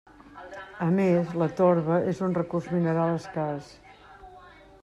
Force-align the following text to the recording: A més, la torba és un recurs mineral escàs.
A 0.85 0.87
més, 0.99 1.35
la 1.41 1.49
torba 1.59 1.99
és 2.13 2.21
un 2.29 2.35
recurs 2.39 2.73
mineral 2.77 3.15
escàs. 3.19 3.73